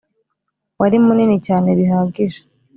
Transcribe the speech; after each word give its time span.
wari 0.79 0.97
munini 1.07 1.35
cyane 1.47 1.69
bihagije 1.79 2.39